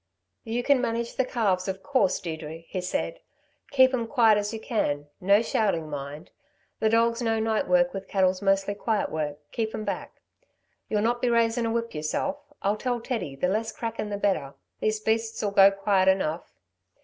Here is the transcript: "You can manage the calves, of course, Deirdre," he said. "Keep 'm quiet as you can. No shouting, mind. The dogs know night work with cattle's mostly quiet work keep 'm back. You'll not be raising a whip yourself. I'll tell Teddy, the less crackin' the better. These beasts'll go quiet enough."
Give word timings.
"You 0.45 0.63
can 0.63 0.81
manage 0.81 1.15
the 1.15 1.23
calves, 1.25 1.67
of 1.67 1.83
course, 1.83 2.19
Deirdre," 2.19 2.63
he 2.67 2.81
said. 2.81 3.19
"Keep 3.69 3.93
'm 3.93 4.07
quiet 4.07 4.35
as 4.35 4.51
you 4.51 4.59
can. 4.59 5.05
No 5.19 5.43
shouting, 5.43 5.91
mind. 5.91 6.31
The 6.79 6.89
dogs 6.89 7.21
know 7.21 7.39
night 7.39 7.67
work 7.67 7.93
with 7.93 8.07
cattle's 8.07 8.41
mostly 8.41 8.73
quiet 8.73 9.11
work 9.11 9.37
keep 9.51 9.75
'm 9.75 9.83
back. 9.85 10.19
You'll 10.89 11.03
not 11.03 11.21
be 11.21 11.29
raising 11.29 11.67
a 11.67 11.71
whip 11.71 11.93
yourself. 11.93 12.37
I'll 12.63 12.77
tell 12.77 12.99
Teddy, 12.99 13.35
the 13.35 13.47
less 13.47 13.71
crackin' 13.71 14.09
the 14.09 14.17
better. 14.17 14.55
These 14.79 15.01
beasts'll 15.01 15.51
go 15.51 15.69
quiet 15.69 16.07
enough." 16.07 16.51